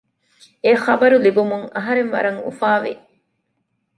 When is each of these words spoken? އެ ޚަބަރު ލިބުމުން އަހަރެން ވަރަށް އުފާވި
އެ 0.63 0.71
ޚަބަރު 0.85 1.17
ލިބުމުން 1.25 1.67
އަހަރެން 1.75 2.11
ވަރަށް 2.13 2.41
އުފާވި 2.45 2.93